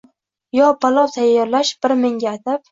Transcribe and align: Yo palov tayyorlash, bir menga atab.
Yo 0.59 0.69
palov 0.85 1.13
tayyorlash, 1.19 1.77
bir 1.87 1.97
menga 2.03 2.37
atab. 2.37 2.69